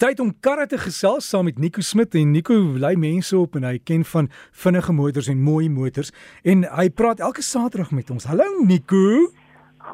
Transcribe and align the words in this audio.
Tyd 0.00 0.16
om 0.24 0.30
karre 0.40 0.64
te 0.64 0.78
gesels 0.80 1.26
saam 1.28 1.44
met 1.44 1.58
Nico 1.60 1.82
Smit 1.84 2.14
en 2.16 2.30
Nico 2.32 2.54
lei 2.80 2.94
mense 2.96 3.36
op 3.36 3.58
en 3.58 3.66
hy 3.68 3.74
ken 3.84 4.00
van 4.08 4.30
vinnige 4.62 4.94
motors 4.96 5.26
en 5.28 5.42
mooi 5.44 5.66
motors 5.68 6.08
en 6.40 6.62
hy 6.64 6.86
praat 6.88 7.20
elke 7.20 7.44
Saterdag 7.44 7.90
met 7.92 8.08
ons. 8.08 8.24
Hallo 8.24 8.46
Nico. 8.64 9.28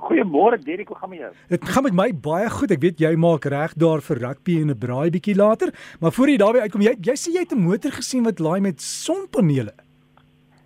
Goeiemôre 0.04 0.60
Derek, 0.62 0.92
hoe 0.94 0.98
gaan 1.00 1.10
met 1.10 1.24
jou? 1.24 1.32
Dit 1.50 1.66
gaan 1.74 1.88
met 1.88 1.96
my 1.98 2.06
baie 2.28 2.46
goed. 2.54 2.70
Ek 2.76 2.84
weet 2.84 3.02
jy 3.02 3.10
maak 3.18 3.50
reg 3.50 3.74
daar 3.74 4.04
vir 4.06 4.22
rugby 4.28 4.60
en 4.60 4.70
'n 4.70 4.78
braai 4.78 5.10
bietjie 5.10 5.34
later, 5.34 5.74
maar 5.98 6.14
voor 6.14 6.30
jy 6.30 6.38
daarby 6.38 6.62
uitkom, 6.62 6.86
jy 6.86 6.94
jy 7.02 7.16
sê 7.18 7.34
jy 7.34 7.42
het 7.42 7.52
'n 7.58 7.66
motor 7.66 7.90
gesien 7.90 8.22
wat 8.22 8.38
laai 8.38 8.60
met 8.60 8.78
sonpanele. 8.78 9.74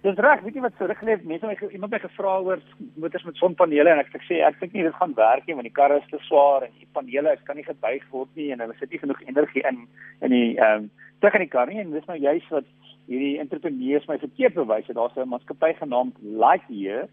Dis 0.00 0.16
reg, 0.16 0.40
weet 0.40 0.54
jy 0.56 0.62
wat 0.64 0.78
so 0.78 0.86
ruggelê 0.88 1.18
mense 1.28 1.44
my 1.44 1.54
iemand 1.74 1.92
my 1.92 1.98
gevra 2.00 2.38
oor 2.40 2.60
motors 3.02 3.24
met 3.26 3.36
sonpanele 3.36 3.90
en 3.92 3.98
ek 4.00 4.06
het 4.08 4.22
gesê 4.22 4.38
ek 4.46 4.56
dink 4.62 4.72
nie 4.72 4.84
dit 4.86 4.94
gaan 4.96 5.12
werk 5.18 5.44
nie 5.44 5.56
want 5.58 5.68
die 5.68 5.76
karre 5.76 5.98
is 6.00 6.06
te 6.08 6.20
swaar 6.24 6.64
en 6.64 6.72
die 6.78 6.88
panele 6.96 7.34
kan 7.44 7.58
nie 7.60 7.66
gebuig 7.66 8.06
word 8.14 8.30
nie 8.40 8.46
en 8.54 8.62
hulle 8.64 8.76
sit 8.78 8.94
nie 8.94 9.00
genoeg 9.02 9.20
energie 9.26 9.64
in 9.68 9.82
in 10.24 10.32
die 10.32 10.46
ehm 10.56 10.86
um, 10.86 10.86
terug 11.20 11.36
in 11.36 11.44
die 11.44 11.52
kar 11.52 11.68
nie 11.68 11.82
en 11.82 11.92
dis 11.92 12.06
nou 12.08 12.16
juist 12.16 12.54
wat 12.54 12.70
hierdie 13.10 13.34
entrepreneurs 13.42 14.06
my 14.08 14.16
verkeerd 14.22 14.56
bewys 14.56 14.88
het. 14.88 14.96
Daar's 14.96 15.20
'n 15.20 15.28
maatskappy 15.34 15.74
genaamd 15.82 16.16
Lightyear 16.44 17.04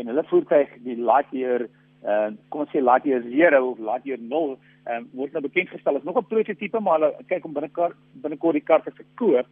en 0.00 0.06
hulle 0.12 0.24
voertuig 0.32 0.72
die 0.88 0.96
Lightyear 0.96 1.66
uh 2.08 2.30
kom 2.48 2.64
ons 2.64 2.72
sê 2.72 2.80
Lightyear 2.80 3.20
0 3.28 3.68
of 3.68 3.84
Lightyear 3.90 4.24
0 4.32 4.56
um, 4.88 5.08
word 5.12 5.36
nou 5.36 5.44
bekend 5.44 5.68
gestel 5.76 6.00
as 6.00 6.08
nog 6.08 6.16
'n 6.16 6.32
prototipe 6.32 6.80
maar 6.80 7.00
hulle 7.00 7.12
kyk 7.28 7.44
om 7.44 7.52
binnekort 7.52 8.00
binnekort 8.24 8.56
die 8.56 8.68
kar 8.70 8.80
te 8.82 8.96
verkoop 8.96 9.46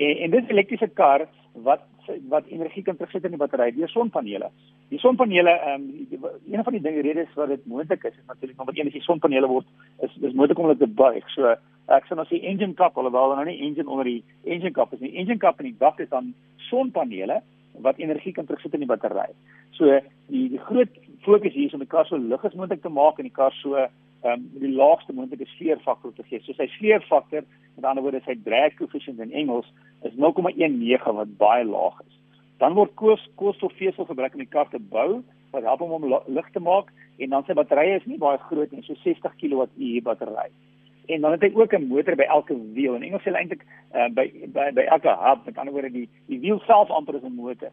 en 0.00 0.16
en 0.24 0.30
dit 0.30 0.50
elektriese 0.50 0.88
kar 0.88 1.28
wat 1.52 1.80
wat 2.28 2.46
energie 2.46 2.82
kan 2.82 2.96
terugsit 2.96 3.24
in 3.24 3.34
die 3.34 3.38
battery 3.38 3.70
deur 3.76 3.88
sonpanele. 3.88 4.48
Die 4.90 4.98
sonpanele 4.98 5.50
ehm 5.50 5.84
um, 5.84 6.24
een 6.50 6.64
van 6.64 6.72
die 6.72 6.82
dinge 6.82 7.02
redes 7.02 7.34
wat 7.34 7.48
dit 7.48 7.66
moontlik 7.66 8.04
is 8.04 8.16
is 8.16 8.26
natuurlik 8.26 8.60
omdat 8.60 8.78
een 8.78 8.86
is 8.86 8.92
die 8.92 9.02
sonpanele 9.02 9.46
word 9.46 9.66
is 10.00 10.16
is 10.20 10.32
moontlik 10.32 10.58
om 10.58 10.68
dit 10.68 10.78
te 10.78 10.86
buig. 10.86 11.28
So 11.30 11.54
ek 11.86 12.06
sê 12.08 12.16
nou 12.16 12.26
die 12.28 12.42
engine 12.42 12.74
cap 12.74 12.96
alhoewel 12.96 13.36
nou 13.36 13.44
nie 13.44 13.60
engine 13.60 13.88
onder 13.88 14.04
die 14.04 14.24
engine 14.44 14.72
cap 14.72 14.92
is 14.92 15.00
nie. 15.00 15.14
Engine 15.14 15.38
cap 15.38 15.60
in 15.60 15.70
die 15.70 15.78
dak 15.78 16.00
is 16.00 16.08
dan 16.08 16.34
sonpanele 16.70 17.42
wat 17.80 17.98
energie 17.98 18.32
kan 18.32 18.46
terugsit 18.46 18.74
in 18.74 18.84
die 18.84 18.90
battery. 18.90 19.30
So 19.78 20.00
die 20.28 20.48
die 20.48 20.62
groot 20.68 20.88
fokus 21.22 21.52
hier 21.52 21.66
is 21.66 21.74
om 21.74 21.84
die 21.84 21.88
kar 21.88 22.06
so 22.06 22.16
lig 22.16 22.44
as 22.44 22.54
moontlik 22.54 22.82
te 22.82 22.88
maak 22.88 23.18
en 23.18 23.28
die 23.28 23.38
kar 23.38 23.52
so 23.62 23.76
ehm 23.76 23.90
um, 24.32 24.50
die 24.60 24.70
laagste 24.70 25.12
moontlike 25.12 25.46
sleerfaktor 25.56 26.12
te 26.14 26.22
gee. 26.28 26.40
So 26.40 26.54
sy 26.54 26.68
sleerfaktor, 26.78 27.46
met 27.74 27.84
ander 27.84 28.02
woorde 28.04 28.20
sy 28.24 28.36
drag 28.44 28.74
coefficient 28.78 29.20
in 29.20 29.32
Engels 29.32 29.68
is 30.02 30.16
0,19 30.18 31.16
wat 31.18 31.36
baie 31.38 31.64
laag 31.64 32.00
is. 32.06 32.18
Dan 32.58 32.74
word 32.78 32.94
koos 32.94 33.22
koolstofvesel 33.40 34.06
gebruik 34.06 34.34
om 34.34 34.44
die 34.44 34.50
kar 34.50 34.68
te 34.70 34.78
bou 34.78 35.22
wat 35.52 35.64
help 35.68 35.80
om 35.84 35.96
hom 35.96 36.06
lig 36.26 36.50
te 36.52 36.60
maak 36.60 36.92
en 37.18 37.34
dan 37.34 37.44
sy 37.46 37.56
batterye 37.58 37.98
is 38.00 38.06
nie 38.08 38.20
baie 38.20 38.38
groot 38.48 38.70
nie, 38.72 38.84
so 38.86 38.96
60 39.04 39.34
kWh 39.40 40.02
battery. 40.04 40.50
En 41.10 41.24
dan 41.24 41.34
het 41.34 41.42
hy 41.42 41.50
ook 41.54 41.74
'n 41.74 41.88
motor 41.88 42.16
by 42.16 42.28
elke 42.30 42.54
wiel. 42.74 42.94
In 42.94 43.02
Engels 43.02 43.22
sê 43.22 43.30
hulle 43.30 43.42
eintlik 43.42 43.64
uh, 43.94 44.08
by 44.08 44.26
by 44.54 44.70
by 44.72 44.84
elke 44.94 45.10
hub, 45.24 45.44
met 45.46 45.58
ander 45.58 45.74
woorde 45.74 45.90
die 45.90 46.08
die 46.26 46.38
wiel 46.38 46.60
self 46.66 46.90
amper 46.90 47.14
is 47.14 47.24
'n 47.24 47.34
motor. 47.34 47.70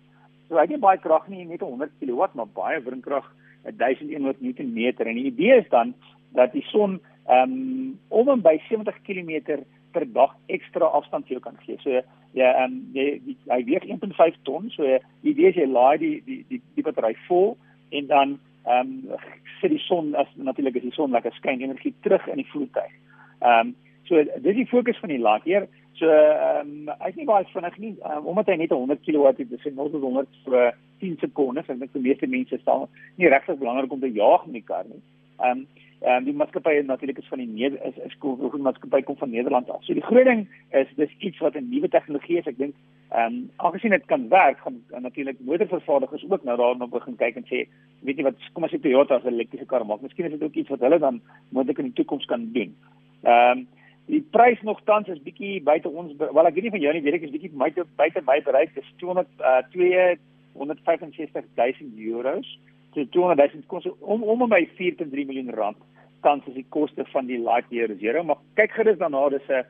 So 0.48 0.56
hy 0.56 0.62
het 0.62 0.70
nie 0.70 0.82
baie 0.82 0.98
krag 0.98 1.28
nie, 1.28 1.46
net 1.46 1.62
100 1.62 1.92
kW, 2.00 2.28
maar 2.34 2.48
baie 2.48 2.82
wrinkrag, 2.82 3.26
1100 3.64 4.42
Nm 4.42 4.94
en 4.98 5.16
die 5.16 5.30
idee 5.30 5.58
is 5.58 5.70
dan 5.70 5.94
dat 6.34 6.52
die 6.52 6.66
son 6.72 7.00
um, 7.30 8.00
om 8.08 8.30
en 8.30 8.42
by 8.42 8.58
70 8.70 9.02
km 9.04 9.62
per 9.92 10.06
dag 10.14 10.36
ekstra 10.48 10.90
afstand 11.00 11.28
vir 11.28 11.38
jou 11.38 11.44
kan 11.48 11.58
gee. 11.66 11.78
So 11.84 12.02
ja, 12.38 12.52
ehm 12.52 12.64
um, 12.64 12.78
jy, 12.94 13.08
jy 13.26 13.36
hy 13.50 13.60
weeg 13.68 13.88
1.5 13.88 14.40
ton, 14.48 14.70
so 14.76 14.86
idee 15.24 15.50
is 15.52 15.60
jy 15.60 15.68
laai 15.70 15.98
die 16.02 16.16
die 16.26 16.40
die, 16.50 16.62
die 16.76 16.86
battery 16.86 17.16
vol 17.28 17.56
en 17.90 18.08
dan 18.08 18.40
ehm 18.66 18.96
um, 19.10 19.20
sit 19.62 19.74
die 19.74 19.84
son 19.88 20.16
as 20.16 20.32
natuurlik 20.36 20.80
as 20.80 20.88
die 20.88 20.96
son 20.96 21.16
lekker 21.16 21.36
skyn 21.38 21.62
energie 21.62 21.94
terug 22.06 22.28
in 22.28 22.42
die 22.44 22.50
voertuig. 22.54 22.96
Ehm 23.42 23.72
um, 23.72 23.76
so 24.10 24.24
dis 24.24 24.56
die 24.58 24.70
fokus 24.70 24.98
van 25.02 25.14
die 25.14 25.22
hier. 25.44 25.68
So 26.00 26.08
ehm 26.08 26.90
um, 26.90 27.08
is 27.08 27.16
nie 27.16 27.26
baie 27.26 27.46
vinnig 27.54 27.78
nie 27.78 27.96
um, 28.06 28.26
omdat 28.34 28.48
hy 28.48 28.56
net 28.62 28.72
100 28.76 29.02
kW 29.06 29.26
het, 29.28 29.50
dis 29.50 29.66
net 29.66 29.78
100 29.78 30.28
vir 30.46 30.74
10 31.00 31.18
sekondes. 31.20 31.70
Ek 31.70 31.80
dink 31.80 31.94
die 31.94 32.08
meeste 32.08 32.28
mense 32.28 32.60
staan 32.62 32.88
nie 33.18 33.30
regtig 33.30 33.60
belangrik 33.60 33.92
om 33.92 34.00
te 34.00 34.12
jaag 34.12 34.46
met 34.46 34.62
die 34.62 34.68
kar 34.68 34.86
nie. 34.88 35.02
Ehm 35.40 35.52
um, 35.52 35.68
ehm 36.00 36.16
um, 36.16 36.24
die 36.24 36.34
maatskappy 36.34 36.80
natuurlik 36.88 37.18
is 37.18 37.28
van 37.28 37.42
die 37.44 37.48
Neder 37.48 37.80
is 37.86 37.98
is 38.08 38.16
die 38.22 38.62
maatskappy 38.68 39.02
kom 39.04 39.18
van 39.18 39.30
Nederland 39.30 39.70
af. 39.70 39.84
So 39.84 39.94
die 39.94 40.06
groot 40.06 40.26
ding 40.26 40.48
is 40.72 40.88
dis 40.96 41.16
iets 41.20 41.40
wat 41.40 41.56
'n 41.56 41.70
nuwe 41.70 41.90
tegnologie 41.90 42.38
is. 42.38 42.48
Ek 42.48 42.58
dink 42.58 42.76
ehm 43.10 43.26
um, 43.26 43.50
aangesien 43.56 43.92
dit 43.92 44.06
kan 44.06 44.30
werk, 44.30 44.60
gaan 44.60 44.84
natuurlik 45.02 45.40
motorvervaardigers 45.40 46.26
ook 46.30 46.44
nou 46.44 46.58
daarna 46.58 46.88
begin 46.88 47.16
kyk 47.16 47.36
en 47.36 47.46
sê, 47.52 47.68
weet 48.00 48.18
jy 48.18 48.24
wat, 48.24 48.36
kom 48.54 48.64
as 48.64 48.72
jy 48.72 48.80
Toyota 48.80 49.20
'n 49.20 49.34
elektriese 49.34 49.66
kar 49.66 49.86
maak, 49.86 50.02
miskien 50.02 50.26
is 50.26 50.32
dit 50.32 50.44
ook 50.44 50.54
iets 50.54 50.70
wat 50.70 50.80
hulle 50.80 51.00
dan 51.00 51.22
moontlik 51.50 51.78
in 51.78 51.86
die 51.86 51.94
toekoms 51.94 52.26
kan 52.26 52.52
doen. 52.54 52.76
Ehm 53.24 53.58
um, 53.58 53.68
die 54.10 54.26
prys 54.34 54.58
nogtans 54.66 55.06
is 55.08 55.22
bietjie 55.22 55.62
buite 55.64 55.90
ons 55.90 56.14
wel 56.18 56.48
ek 56.50 56.56
weet 56.56 56.64
nie 56.66 56.76
van 56.76 56.82
jou 56.82 56.94
nie 56.94 57.04
weet 57.06 57.14
ek 57.20 57.26
is 57.28 57.36
bietjie 57.36 57.54
buite 57.54 57.84
buite 58.00 58.22
my 58.26 58.42
bereik 58.42 58.72
dis 58.74 58.94
200 58.98 59.28
uh 59.40 59.62
265000 59.74 62.00
euros 62.10 62.48
so 62.94 63.06
200000 63.06 63.68
kos 63.68 63.88
om 64.00 64.24
om 64.24 64.50
by 64.50 64.64
4.3 64.78 65.26
miljoen 65.26 65.54
rand 65.54 65.78
tans 66.22 66.48
is 66.48 66.54
die 66.54 66.66
koste 66.70 67.06
van 67.14 67.28
die 67.28 67.40
Lightyear 67.40 67.96
0 67.96 68.24
maar 68.24 68.42
kyk 68.60 68.72
gerus 68.72 68.98
daarna 68.98 69.30
dis 69.30 69.50
'n 69.50 69.64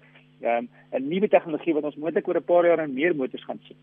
um, 0.46 0.70
'n 0.92 1.08
nuwe 1.08 1.28
tegnologie 1.28 1.74
wat 1.74 1.84
ons 1.84 1.96
moontlik 1.96 2.28
oor 2.28 2.38
'n 2.38 2.52
paar 2.52 2.66
jaar 2.66 2.80
en 2.80 2.94
meer 2.94 3.16
motors 3.16 3.44
gaan 3.44 3.60
sien. 3.64 3.78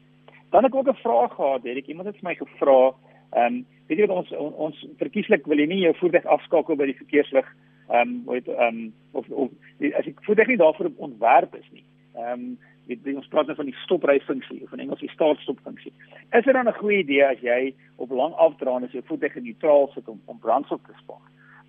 Dan 0.50 0.64
het 0.64 0.72
ek 0.72 0.78
ook 0.78 0.88
'n 0.88 1.02
vraag 1.04 1.34
gehad 1.34 1.66
ek 1.66 1.86
iemand 1.86 2.08
het 2.08 2.16
vir 2.16 2.28
my 2.28 2.34
gevra 2.34 2.94
ehm 3.32 3.54
um, 3.54 3.66
weet 3.86 3.98
jy 3.98 4.06
wat 4.06 4.16
ons 4.16 4.30
on, 4.30 4.52
ons 4.52 4.86
verkieslik 4.98 5.46
wil 5.46 5.58
jy 5.58 5.66
nie 5.66 5.82
jou 5.84 5.94
voertuig 5.94 6.24
afskakel 6.24 6.76
by 6.76 6.86
die 6.86 7.00
verkeerslig 7.02 7.46
ehm 7.88 8.00
um, 8.00 8.22
weet 8.26 8.48
ehm 8.48 8.78
um, 8.78 8.92
of 9.12 9.28
of 9.30 9.50
as 9.98 10.06
ek 10.06 10.22
voet 10.22 10.38
ek 10.38 10.48
nie 10.48 10.62
daarvoor 10.62 10.90
ontwerp 10.96 11.54
is 11.54 11.68
nie. 11.72 11.84
Ehm 12.14 12.32
um, 12.32 12.58
weet 12.86 13.06
ons 13.14 13.28
praat 13.32 13.46
nou 13.46 13.56
van 13.58 13.68
die 13.68 13.78
stopryfunksie 13.82 14.60
of 14.64 14.72
in 14.72 14.82
Engels 14.84 15.02
die 15.02 15.12
startstopfunksie. 15.12 15.92
Is 16.32 16.44
dit 16.44 16.54
dan 16.54 16.68
'n 16.68 16.80
goeie 16.80 16.98
idee 16.98 17.24
as 17.24 17.40
jy 17.40 17.74
op 17.96 18.10
lang 18.10 18.34
afdraande 18.34 18.88
jou 18.90 19.02
voet 19.06 19.22
in 19.36 19.44
neutraal 19.44 19.90
sit 19.94 20.08
om 20.08 20.20
om 20.26 20.38
brandstof 20.38 20.80
te 20.86 20.92
spaar? 21.02 21.24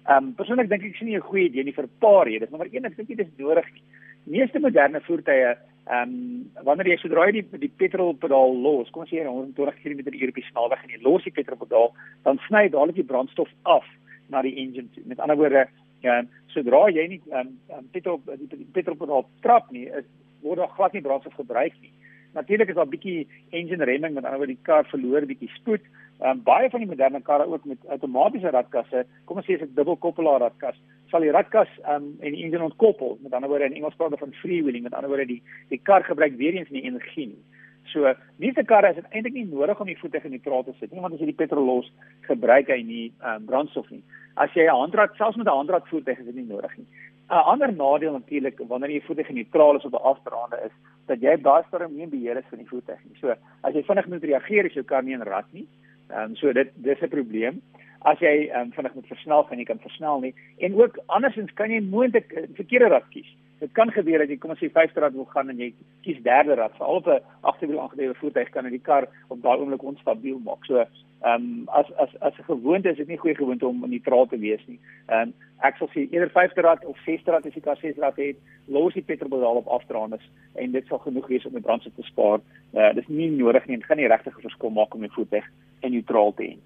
Ehm 0.08 0.24
um, 0.24 0.34
persoonlik 0.34 0.70
dink 0.70 0.84
ek 0.84 0.96
sien 0.96 1.08
nie 1.08 1.18
'n 1.18 1.30
goeie 1.30 1.46
idee 1.46 1.64
nie 1.64 1.74
vir 1.74 1.84
'n 1.84 2.00
paar 2.00 2.26
redes. 2.26 2.50
Nommer 2.50 2.68
1 2.72 2.86
ek 2.86 2.96
dink 2.96 3.08
dit 3.08 3.20
is 3.20 3.38
nodig 3.38 3.66
nie. 3.74 3.84
Meeste 4.24 4.60
moderne 4.60 5.02
voertuie 5.02 5.56
ehm 5.88 6.02
um, 6.02 6.52
wanneer 6.64 6.88
jy 6.88 6.98
jy 7.04 7.32
die 7.32 7.60
die 7.60 7.74
petrolpedaal 7.78 8.62
los, 8.62 8.90
kom 8.90 9.02
ons 9.02 9.10
sê 9.10 9.26
120 9.26 9.76
km/h 9.82 10.28
op 10.28 10.36
die 10.36 10.50
snelweg 10.52 10.84
en 10.84 10.90
jy 10.90 11.02
los 11.02 11.24
die 11.24 11.32
petrolpedaal, 11.32 11.94
dan 12.24 12.40
sny 12.48 12.70
dadelik 12.70 12.96
die 12.96 13.12
brandstof 13.12 13.50
af 13.64 13.86
na 14.30 14.42
die 14.42 14.56
engine 14.56 14.90
toe. 14.94 15.04
Met 15.06 15.20
ander 15.20 15.38
woorde, 15.38 15.68
Ja, 16.06 16.20
sodra 16.54 16.86
jy 16.94 17.08
nie 17.10 17.20
ehm 17.32 17.56
um, 17.74 17.86
petrol 17.94 18.20
die 18.38 18.68
petrolpedaal 18.76 19.26
trap 19.42 19.72
nie, 19.74 19.88
is 19.90 20.06
word 20.42 20.58
daar 20.58 20.76
glad 20.76 20.94
nie 20.94 21.02
brandstof 21.02 21.34
gebruik 21.34 21.74
nie. 21.82 21.94
Natuurlik 22.34 22.70
is 22.70 22.76
daar 22.76 22.86
'n 22.86 22.96
bietjie 22.96 23.28
engine 23.50 23.84
remming 23.84 24.14
met 24.14 24.24
ander 24.24 24.40
woorde 24.40 24.54
die 24.54 24.68
kar 24.70 24.86
verloor 24.86 25.26
bietjie 25.26 25.50
spoed. 25.50 25.82
Um, 26.20 26.42
baie 26.44 26.70
van 26.70 26.80
die 26.80 26.90
moderne 26.90 27.22
karre 27.22 27.46
ook 27.46 27.66
met 27.66 27.78
outomatiese 27.88 28.50
radkasse, 28.50 29.06
kom 29.26 29.38
ons 29.38 29.46
sê 29.46 29.54
as 29.54 29.62
'n 29.62 29.76
dubbelkoppelaar 29.76 30.40
radkas, 30.40 30.76
sal 31.10 31.22
die 31.22 31.32
radkas 31.32 31.68
ehm 31.84 31.96
um, 31.96 32.16
en 32.20 32.32
die 32.32 32.44
engine 32.44 32.64
ontkoppel. 32.64 33.18
Met 33.22 33.34
ander 33.34 33.50
woorde 33.50 33.66
in 33.66 33.74
Engels 33.74 33.96
praat 33.96 34.10
hulle 34.10 34.26
van 34.26 34.34
freewheeling, 34.42 34.84
met 34.84 34.94
ander 34.94 35.10
woorde 35.10 35.26
die 35.26 35.42
die 35.70 35.82
kar 35.84 36.04
gebruik 36.04 36.38
weer 36.38 36.54
eens 36.54 36.70
nie 36.70 36.82
energie 36.82 37.28
nie. 37.28 37.44
So, 37.84 38.14
meeste 38.36 38.64
karre 38.64 38.90
is 38.90 39.04
eintlik 39.10 39.34
nie 39.34 39.46
nodig 39.46 39.80
om 39.80 39.88
die 39.88 39.98
voete 39.98 40.18
in 40.18 40.32
die 40.32 40.40
neutraal 40.44 40.64
te 40.64 40.74
sit 40.80 40.92
nie, 40.92 41.02
want 41.02 41.14
as 41.14 41.20
jy 41.20 41.26
die 41.26 41.40
petrol 41.40 41.66
los, 41.66 41.92
gebruik 42.28 42.68
hy 42.68 42.82
nie 42.82 43.14
um, 43.24 43.46
brandstof 43.46 43.90
nie. 43.92 44.04
As 44.36 44.50
jy 44.54 44.66
'n 44.66 44.76
handrat, 44.76 45.16
selfs 45.16 45.38
met 45.38 45.48
'n 45.48 45.60
handrat 45.60 45.88
voertuig 45.88 46.20
is 46.20 46.26
dit 46.26 46.36
nie 46.36 46.50
nodig 46.50 46.78
nie. 46.78 46.88
'n 47.30 47.44
Ander 47.52 47.74
nadeel 47.74 48.12
natuurlik 48.12 48.60
wanneer 48.68 48.90
jy 48.90 49.02
voete 49.02 49.28
in 49.28 49.36
die 49.36 49.44
neutraal 49.44 49.76
is 49.76 49.86
op 49.86 49.94
'n 49.94 50.08
afdraande 50.12 50.60
is 50.66 50.72
dat 51.08 51.22
jy 51.22 51.38
baie 51.38 51.64
sterk 51.68 51.90
nie 51.92 52.08
beheer 52.08 52.38
is 52.38 52.50
van 52.50 52.58
die 52.58 52.68
voertuig 52.68 53.00
nie. 53.04 53.18
So, 53.20 53.36
as 53.64 53.74
jy 53.74 53.84
vinnig 53.84 54.08
moet 54.08 54.24
reageer, 54.24 54.66
is 54.66 54.74
jou 54.74 54.84
kar 54.84 55.04
nie 55.04 55.14
in 55.14 55.24
rad 55.24 55.46
nie. 55.52 55.68
Ehm 56.10 56.24
um, 56.24 56.36
so 56.36 56.54
dit 56.54 56.70
dis 56.76 57.02
'n 57.02 57.10
probleem. 57.10 57.62
As 58.02 58.20
jy 58.20 58.48
ehm 58.48 58.62
um, 58.62 58.72
vinnig 58.72 58.94
moet 58.94 59.08
versnel, 59.08 59.44
kan 59.44 59.58
jy 59.58 59.66
kan 59.66 59.80
versnel 59.80 60.20
nie. 60.20 60.34
En 60.58 60.76
ook 60.76 61.00
andersins 61.06 61.54
kan 61.54 61.70
jy 61.70 61.82
moontlik 61.82 62.48
verkeerde 62.54 62.88
rad 62.88 63.08
kies 63.10 63.28
dit 63.60 63.72
kan 63.74 63.92
gebeur 63.92 64.22
dat 64.22 64.30
jy 64.30 64.38
kom 64.38 64.52
as 64.54 64.62
jy 64.62 64.70
vyfde 64.74 65.02
rad 65.02 65.14
wil 65.14 65.28
gaan 65.34 65.50
en 65.50 65.60
jy 65.62 65.72
kies 66.06 66.20
derde 66.26 66.56
rad 66.60 66.76
veral 66.78 67.02
op 67.02 67.08
'n 67.08 67.22
agterwiel 67.42 67.82
aangedrewe 67.82 68.16
voertuig 68.22 68.50
kan 68.50 68.70
die 68.70 68.80
kar 68.80 69.08
op 69.28 69.42
daai 69.42 69.58
oomblik 69.58 69.84
onstabiel 69.84 70.40
maak. 70.40 70.66
So 70.66 70.78
ehm 70.78 71.34
um, 71.34 71.64
as 71.68 71.86
as 71.98 72.10
as 72.22 72.34
'n 72.38 72.44
gewoonte 72.44 72.90
is 72.90 72.98
dit 72.98 73.08
nie 73.08 73.18
goeie 73.18 73.36
gewoonte 73.36 73.68
om 73.68 73.90
neutraal 73.90 74.28
te 74.28 74.38
wees 74.38 74.62
nie. 74.68 74.80
Ehm 75.08 75.22
um, 75.22 75.34
ek 75.62 75.78
sal 75.78 75.90
sê 75.90 76.06
eerder 76.12 76.30
vyfde 76.30 76.62
rad 76.62 76.86
of 76.86 76.98
sesde 77.06 77.32
rad 77.32 77.46
as 77.46 77.54
jy 77.54 77.62
kar 77.62 77.78
sesde 77.78 78.02
rad 78.02 78.16
het, 78.16 78.38
los 78.68 78.94
die 78.94 79.02
petrolpedaal 79.02 79.56
op 79.56 79.68
afdraandes 79.68 80.30
en 80.56 80.72
dit 80.72 80.88
sal 80.88 81.00
genoeg 81.00 81.28
wees 81.28 81.46
om 81.46 81.54
die 81.54 81.62
brandstof 81.62 81.94
te 81.96 82.04
spaar. 82.04 82.40
Uh, 82.74 82.94
dit 82.94 83.04
is 83.04 83.10
nie 83.10 83.32
nodig 83.32 83.66
nie 83.66 83.76
en 83.76 83.84
gaan 83.84 83.98
nie 83.98 84.08
regtig 84.08 84.38
'n 84.38 84.42
verskil 84.42 84.70
maak 84.70 84.94
om 84.94 85.02
die 85.02 85.16
voertuig 85.16 85.46
in 85.82 85.92
neutraal 85.92 86.34
te 86.34 86.44
hê. 86.44 86.58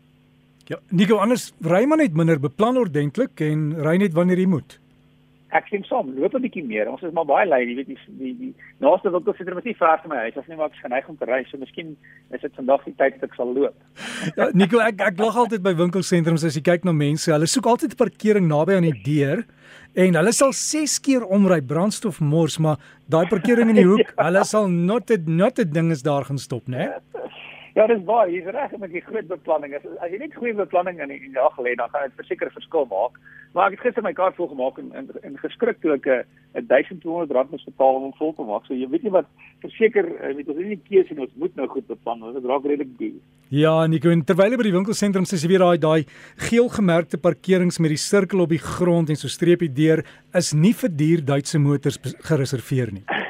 Ja, 0.68 0.77
Nico 0.89 1.18
anders 1.18 1.54
ry 1.62 1.86
maar 1.86 1.98
net 1.98 2.13
minder 2.13 2.39
beplan 2.39 2.77
ordentlik 2.77 3.39
en 3.39 3.81
ry 3.81 3.98
net 3.98 4.13
wanneer 4.13 4.38
jy 4.38 4.48
moet. 4.48 4.81
Ek 5.57 5.68
sien 5.71 5.83
saam, 5.88 6.12
loop 6.15 6.36
'n 6.36 6.44
bietjie 6.45 6.63
meer. 6.63 6.89
Ons 6.89 7.03
is 7.03 7.13
maar 7.13 7.27
baie 7.27 7.45
lui, 7.48 7.59
jy 7.65 7.75
weet 7.75 7.89
die 7.92 7.98
die, 8.19 8.33
die 8.39 8.53
naaste 8.80 9.12
winkelsentrum 9.12 9.57
is 9.59 9.68
nie 9.68 9.75
ver 9.75 10.00
van 10.03 10.09
my 10.13 10.19
huis. 10.25 10.38
As 10.38 10.48
nie 10.48 10.57
maar 10.57 10.71
ek 10.71 10.80
geneig 10.83 11.09
om 11.09 11.18
te 11.18 11.25
ry, 11.25 11.44
so 11.50 11.57
miskien 11.57 11.95
is 12.31 12.42
dit 12.42 12.56
vandag 12.56 12.83
die 12.86 12.95
tyd 12.98 13.19
dat 13.19 13.30
ek 13.30 13.36
sal 13.36 13.53
loop. 13.53 13.75
Ja, 14.38 14.50
Nico, 14.53 14.80
ek 14.80 15.01
ek 15.01 15.19
lag 15.19 15.36
altyd 15.36 15.63
by 15.63 15.74
winkelsentrums 15.75 16.45
as 16.48 16.56
jy 16.56 16.62
kyk 16.62 16.86
na 16.86 16.94
mense. 16.95 17.31
Hulle 17.31 17.48
soek 17.48 17.65
altyd 17.65 17.94
'n 17.94 18.01
parkering 18.03 18.48
naby 18.48 18.77
aan 18.77 18.88
die 18.88 19.01
deur 19.03 19.44
en 19.95 20.15
hulle 20.15 20.31
sal 20.31 20.53
6 20.53 21.00
keer 21.03 21.25
omry 21.25 21.62
brandstof 21.62 22.21
mors, 22.21 22.57
maar 22.59 22.77
daai 23.09 23.27
parkering 23.27 23.69
in 23.69 23.75
die 23.75 23.88
hoek, 23.88 24.13
hulle 24.25 24.44
sal 24.45 24.69
not 24.69 25.12
'n 25.12 25.38
not 25.38 25.59
'n 25.59 25.71
ding 25.71 25.92
is 25.92 26.04
daar 26.04 26.24
gaan 26.25 26.38
stop, 26.39 26.68
né? 26.68 26.88
Nee? 26.88 27.11
Ja, 27.71 27.85
dis 27.88 28.01
baie, 28.03 28.27
jy's 28.33 28.50
reg 28.51 28.73
met 28.81 28.91
die 28.91 29.03
groot 29.06 29.29
beplanning. 29.29 29.71
As, 29.77 29.83
as 30.03 30.12
jy 30.12 30.18
net 30.19 30.33
goeie 30.35 30.51
beplanning 30.57 30.97
in 31.00 31.13
die 31.13 31.29
dag 31.31 31.56
lê, 31.63 31.71
dan 31.79 31.88
gaan 31.94 32.09
dit 32.09 32.18
verseker 32.19 32.51
verskil 32.51 32.88
maak. 32.91 33.15
Maar 33.56 33.69
ek 33.69 33.77
het 33.77 33.85
gister 33.85 34.03
my 34.03 34.12
kaart 34.15 34.35
vol 34.35 34.50
gemaak 34.51 34.79
en 34.81 34.89
en, 35.00 35.07
en 35.23 35.38
geskrik 35.39 35.79
toe 35.79 35.94
ek 35.95 36.09
'n 36.12 36.68
1200 36.68 37.31
rand 37.31 37.51
moes 37.51 37.63
betaal 37.63 37.95
om 37.95 38.09
hom 38.09 38.18
vol 38.19 38.33
te 38.35 38.47
maak. 38.47 38.68
So 38.68 38.75
jy 38.75 38.89
weet 38.91 39.03
nie 39.07 39.15
wat 39.15 39.27
verseker, 39.63 40.03
weet 40.35 40.51
ons 40.51 40.59
het 40.59 40.68
nie 40.68 40.81
keuse 40.89 41.15
nie, 41.15 41.23
ons 41.27 41.39
moet 41.39 41.56
nou 41.56 41.68
goed 41.68 41.88
beplan, 41.88 42.19
want 42.19 42.35
dit 42.35 42.50
raak 42.51 42.68
redelik 42.68 42.97
duur. 43.00 43.21
Ja, 43.50 43.88
Nico, 43.88 44.09
en 44.09 44.25
terwyl 44.25 44.51
jy 44.51 44.57
by 44.57 44.68
die 44.68 44.75
winkelsentrum 44.75 45.23
is, 45.23 45.44
jy 45.44 45.47
weer 45.47 45.63
daai 45.63 45.79
daai 45.79 46.03
geel 46.50 46.68
gemerkte 46.68 47.18
parkerings 47.18 47.79
met 47.79 47.95
die 47.95 48.03
sirkel 48.03 48.41
op 48.41 48.50
die 48.50 48.59
grond 48.59 49.09
en 49.09 49.15
so 49.15 49.27
streepie 49.27 49.71
deur 49.71 50.03
is 50.35 50.53
nie 50.53 50.73
vir 50.73 50.89
duur 50.89 51.23
Duitse 51.23 51.59
motors 51.59 52.00
gereserveer 52.19 52.91
nie. 52.91 53.20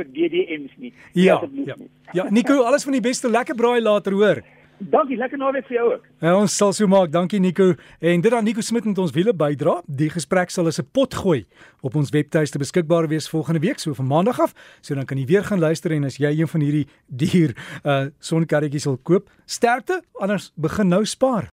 Vir 0.00 0.08
DDM's 0.14 0.72
nie. 0.80 0.94
Ja, 1.12 1.40
ja. 1.40 1.76
Nie. 1.76 1.90
Ja, 2.16 2.26
Nico, 2.30 2.62
alles 2.66 2.86
van 2.88 2.96
die 2.96 3.04
beste. 3.04 3.30
Lekker 3.30 3.58
braai 3.58 3.80
later, 3.84 4.16
hoor. 4.16 4.42
Dankie, 4.80 5.16
lekker 5.20 5.36
naweek 5.36 5.66
vir 5.68 5.76
jou 5.76 5.86
ook. 5.92 6.04
Ja, 6.24 6.30
ons 6.40 6.54
sal 6.56 6.72
so 6.72 6.88
maak. 6.88 7.10
Dankie 7.12 7.40
Nico. 7.40 7.74
En 8.00 8.22
dit 8.24 8.32
dan 8.32 8.44
Nico 8.44 8.62
Smit 8.64 8.86
met 8.88 8.98
ons 8.98 9.12
wiele 9.12 9.34
bydra. 9.36 9.74
Die 9.84 10.08
gesprek 10.08 10.50
sal 10.50 10.70
as 10.72 10.80
'n 10.80 10.88
pot 10.92 11.14
gooi 11.14 11.44
op 11.82 11.94
ons 11.94 12.10
webtuiste 12.10 12.58
beskikbaar 12.58 13.08
wees 13.08 13.28
volgende 13.28 13.60
week, 13.60 13.78
so 13.78 13.92
van 13.94 14.06
maandag 14.06 14.40
af. 14.40 14.54
So 14.80 14.94
dan 14.94 15.04
kan 15.04 15.18
jy 15.18 15.26
weer 15.26 15.44
gaan 15.44 15.60
luister 15.60 15.92
en 15.92 16.04
as 16.04 16.16
jy 16.16 16.32
een 16.40 16.48
van 16.48 16.60
hierdie 16.60 16.86
dier 17.22 17.54
uh 17.84 18.06
sonkarretjies 18.20 18.84
wil 18.84 18.98
koop, 19.02 19.28
sterkte, 19.46 20.02
anders 20.18 20.52
begin 20.56 20.88
nou 20.88 21.04
spaar. 21.04 21.48